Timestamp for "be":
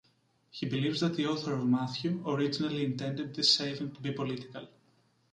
4.01-4.11